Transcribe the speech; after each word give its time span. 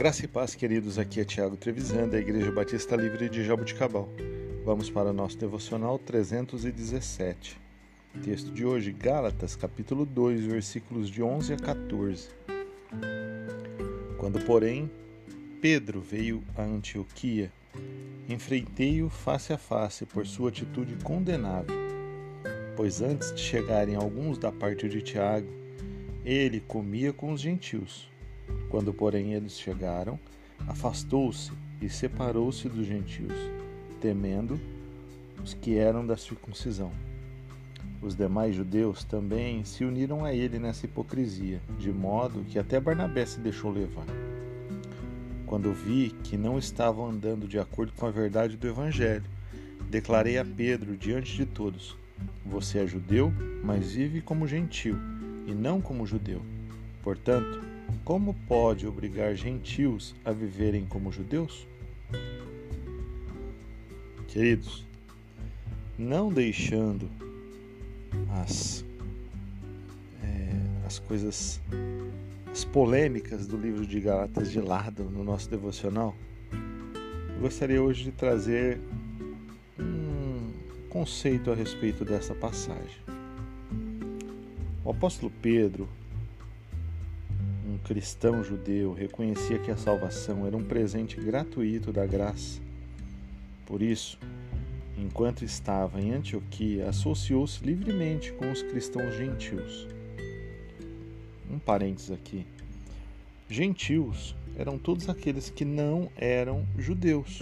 Graça 0.00 0.24
e 0.24 0.28
paz, 0.28 0.54
queridos. 0.54 0.98
Aqui 0.98 1.20
é 1.20 1.24
Tiago 1.26 1.58
Trevisan, 1.58 2.08
da 2.08 2.18
Igreja 2.18 2.50
Batista 2.50 2.96
Livre 2.96 3.28
de 3.28 3.44
Jabuticabal. 3.44 4.08
Vamos 4.64 4.88
para 4.88 5.12
nosso 5.12 5.36
devocional 5.36 5.98
317. 5.98 7.60
Texto 8.24 8.50
de 8.50 8.64
hoje, 8.64 8.92
Gálatas, 8.92 9.54
capítulo 9.54 10.06
2, 10.06 10.46
versículos 10.46 11.10
de 11.10 11.22
11 11.22 11.52
a 11.52 11.56
14. 11.58 12.30
Quando, 14.16 14.42
porém, 14.46 14.90
Pedro 15.60 16.00
veio 16.00 16.42
a 16.56 16.62
Antioquia, 16.62 17.52
enfrentei-o 18.26 19.10
face 19.10 19.52
a 19.52 19.58
face 19.58 20.06
por 20.06 20.26
sua 20.26 20.48
atitude 20.48 20.96
condenável, 21.04 21.76
pois 22.74 23.02
antes 23.02 23.34
de 23.34 23.42
chegarem 23.42 23.96
alguns 23.96 24.38
da 24.38 24.50
parte 24.50 24.88
de 24.88 25.02
Tiago, 25.02 25.52
ele 26.24 26.58
comia 26.58 27.12
com 27.12 27.34
os 27.34 27.40
gentios. 27.42 28.08
Quando, 28.68 28.92
porém, 28.92 29.34
eles 29.34 29.58
chegaram, 29.58 30.18
afastou-se 30.66 31.52
e 31.80 31.88
separou-se 31.88 32.68
dos 32.68 32.86
gentios, 32.86 33.32
temendo 34.00 34.60
os 35.42 35.54
que 35.54 35.76
eram 35.76 36.06
da 36.06 36.16
circuncisão. 36.16 36.92
Os 38.02 38.14
demais 38.14 38.54
judeus 38.54 39.04
também 39.04 39.62
se 39.64 39.84
uniram 39.84 40.24
a 40.24 40.32
ele 40.32 40.58
nessa 40.58 40.86
hipocrisia, 40.86 41.60
de 41.78 41.92
modo 41.92 42.44
que 42.44 42.58
até 42.58 42.80
Barnabé 42.80 43.26
se 43.26 43.40
deixou 43.40 43.70
levar. 43.70 44.06
Quando 45.46 45.72
vi 45.72 46.14
que 46.22 46.36
não 46.36 46.58
estavam 46.58 47.08
andando 47.08 47.46
de 47.46 47.58
acordo 47.58 47.92
com 47.92 48.06
a 48.06 48.10
verdade 48.10 48.56
do 48.56 48.68
Evangelho, 48.68 49.24
declarei 49.90 50.38
a 50.38 50.44
Pedro 50.44 50.96
diante 50.96 51.36
de 51.36 51.44
todos: 51.44 51.96
Você 52.46 52.78
é 52.78 52.86
judeu, 52.86 53.32
mas 53.62 53.92
vive 53.92 54.22
como 54.22 54.46
gentil, 54.46 54.96
e 55.46 55.52
não 55.52 55.80
como 55.80 56.06
judeu. 56.06 56.40
Portanto, 57.02 57.60
como 58.10 58.34
pode 58.48 58.88
obrigar 58.88 59.36
gentios 59.36 60.16
a 60.24 60.32
viverem 60.32 60.84
como 60.84 61.12
judeus? 61.12 61.64
Queridos, 64.26 64.84
não 65.96 66.32
deixando 66.32 67.08
as, 68.42 68.84
é, 70.24 70.50
as 70.84 70.98
coisas, 70.98 71.60
as 72.50 72.64
polêmicas 72.64 73.46
do 73.46 73.56
livro 73.56 73.86
de 73.86 74.00
Gálatas 74.00 74.50
de 74.50 74.60
lado 74.60 75.04
no 75.04 75.22
nosso 75.22 75.48
devocional, 75.48 76.12
eu 77.36 77.42
gostaria 77.42 77.80
hoje 77.80 78.02
de 78.02 78.10
trazer 78.10 78.80
um 79.78 80.50
conceito 80.88 81.52
a 81.52 81.54
respeito 81.54 82.04
dessa 82.04 82.34
passagem. 82.34 83.04
O 84.84 84.90
apóstolo 84.90 85.30
Pedro 85.40 85.88
cristão 87.90 88.44
judeu 88.44 88.92
reconhecia 88.92 89.58
que 89.58 89.68
a 89.68 89.76
salvação 89.76 90.46
era 90.46 90.56
um 90.56 90.62
presente 90.62 91.20
gratuito 91.20 91.92
da 91.92 92.06
graça. 92.06 92.60
Por 93.66 93.82
isso, 93.82 94.16
enquanto 94.96 95.44
estava 95.44 96.00
em 96.00 96.12
Antioquia, 96.12 96.88
associou-se 96.88 97.64
livremente 97.64 98.30
com 98.34 98.48
os 98.48 98.62
cristãos 98.62 99.16
gentios. 99.16 99.88
Um 101.50 101.58
parênteses 101.58 102.12
aqui. 102.12 102.46
Gentios 103.48 104.36
eram 104.56 104.78
todos 104.78 105.08
aqueles 105.08 105.50
que 105.50 105.64
não 105.64 106.08
eram 106.14 106.64
judeus, 106.78 107.40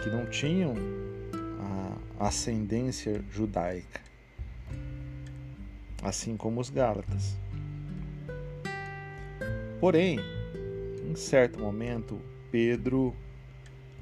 que 0.00 0.08
não 0.08 0.30
tinham 0.30 0.76
a 2.20 2.28
ascendência 2.28 3.20
judaica, 3.32 4.00
assim 6.04 6.36
como 6.36 6.60
os 6.60 6.70
Gálatas. 6.70 7.36
Porém, 9.86 10.18
em 11.08 11.14
certo 11.14 11.60
momento, 11.60 12.20
Pedro, 12.50 13.14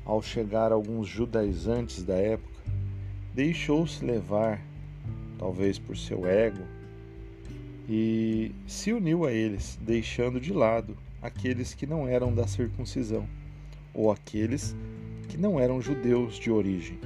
ao 0.03 0.23
chegar 0.23 0.73
alguns 0.73 1.07
judaizantes 1.07 2.03
da 2.03 2.15
época, 2.15 2.59
deixou-se 3.35 4.03
levar, 4.03 4.63
talvez 5.39 5.79
por 5.79 5.95
seu 5.95 6.27
ego, 6.27 6.63
e 7.87 8.51
se 8.67 8.95
uniu 8.95 9.27
a 9.27 9.31
eles, 9.31 9.79
deixando 9.83 10.41
de 10.41 10.55
lado 10.55 10.97
aqueles 11.21 11.75
que 11.75 11.87
não 11.87 12.09
eram 12.09 12.35
da 12.35 12.47
circuncisão, 12.47 13.29
ou 13.93 14.11
aqueles 14.11 14.75
que 15.29 15.37
não 15.37 15.61
eram 15.61 15.83
judeus 15.83 16.37
de 16.37 16.51
origem. 16.51 16.99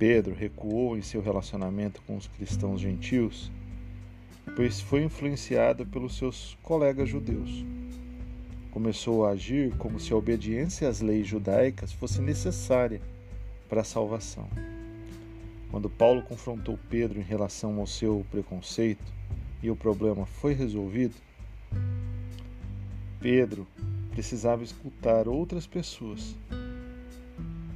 Pedro 0.00 0.34
recuou 0.34 0.98
em 0.98 1.02
seu 1.02 1.22
relacionamento 1.22 2.02
com 2.08 2.16
os 2.16 2.26
cristãos 2.26 2.80
gentios 2.80 3.52
pois 4.56 4.80
foi 4.80 5.04
influenciado 5.04 5.86
pelos 5.86 6.16
seus 6.16 6.56
colegas 6.62 7.08
judeus. 7.08 7.64
Começou 8.70 9.26
a 9.26 9.30
agir 9.30 9.74
como 9.76 9.98
se 9.98 10.12
a 10.12 10.16
obediência 10.16 10.88
às 10.88 11.00
leis 11.00 11.26
judaicas 11.26 11.92
fosse 11.92 12.20
necessária 12.20 13.00
para 13.68 13.80
a 13.80 13.84
salvação. 13.84 14.48
Quando 15.70 15.88
Paulo 15.88 16.22
confrontou 16.22 16.78
Pedro 16.88 17.20
em 17.20 17.24
relação 17.24 17.78
ao 17.78 17.86
seu 17.86 18.24
preconceito 18.30 19.12
e 19.62 19.70
o 19.70 19.76
problema 19.76 20.26
foi 20.26 20.52
resolvido, 20.52 21.14
Pedro 23.20 23.66
precisava 24.10 24.64
escutar 24.64 25.28
outras 25.28 25.66
pessoas. 25.66 26.36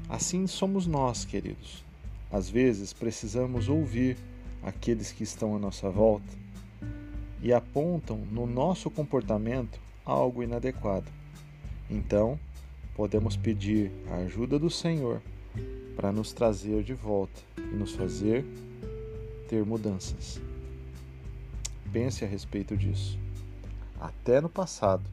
Assim 0.09 0.47
somos 0.47 0.87
nós, 0.87 1.25
queridos. 1.25 1.85
Às 2.33 2.49
vezes 2.49 2.93
precisamos 2.93 3.69
ouvir 3.69 4.17
aqueles 4.63 5.13
que 5.13 5.23
estão 5.23 5.55
à 5.55 5.59
nossa 5.59 5.89
volta 5.91 6.44
e 7.45 7.53
apontam 7.53 8.17
no 8.33 8.47
nosso 8.47 8.91
comportamento 8.91 9.79
algo 10.03 10.43
inadequado. 10.43 11.13
Então, 11.91 12.41
podemos 12.95 13.37
pedir 13.37 13.93
a 14.11 14.17
ajuda 14.17 14.59
do 14.59 14.71
Senhor 14.71 15.21
para 15.95 16.11
nos 16.11 16.33
trazer 16.33 16.83
de 16.83 16.95
volta 16.95 17.43
e 17.59 17.77
nos 17.77 17.93
fazer 17.93 18.47
ter 19.47 19.63
mudanças. 19.63 20.41
Pense 21.93 22.25
a 22.25 22.27
respeito 22.27 22.75
disso. 22.75 23.19
Até 24.01 24.41
no 24.41 24.49
passado 24.49 25.05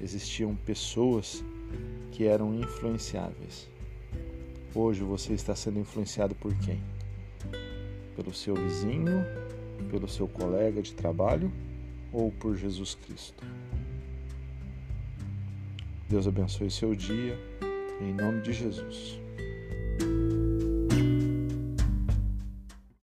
existiam 0.00 0.56
pessoas 0.56 1.44
que 2.10 2.24
eram 2.24 2.54
influenciáveis. 2.54 3.68
Hoje 4.74 5.02
você 5.02 5.34
está 5.34 5.54
sendo 5.54 5.78
influenciado 5.78 6.34
por 6.34 6.54
quem? 6.54 6.82
Pelo 8.16 8.32
seu 8.32 8.54
vizinho, 8.54 9.24
pelo 9.82 10.08
seu 10.08 10.28
colega 10.28 10.82
de 10.82 10.92
trabalho 10.92 11.52
ou 12.12 12.30
por 12.32 12.56
Jesus 12.56 12.94
Cristo. 12.94 13.44
Deus 16.08 16.26
abençoe 16.26 16.70
seu 16.70 16.94
dia, 16.94 17.38
em 18.00 18.12
nome 18.12 18.40
de 18.42 18.52
Jesus. 18.52 19.20